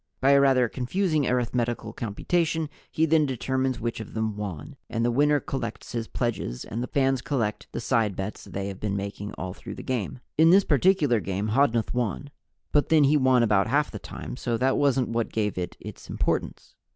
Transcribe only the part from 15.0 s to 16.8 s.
what gave it its importance.